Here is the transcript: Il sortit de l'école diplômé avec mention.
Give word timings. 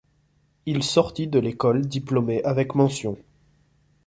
Il 0.65 0.81
sortit 0.81 1.27
de 1.27 1.37
l'école 1.37 1.85
diplômé 1.85 2.43
avec 2.43 2.73
mention. 2.73 3.19